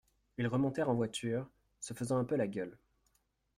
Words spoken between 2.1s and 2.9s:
un peu la gueule.